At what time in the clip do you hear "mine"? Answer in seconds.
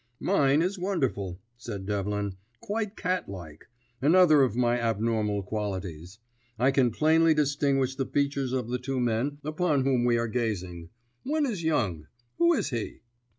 0.19-0.63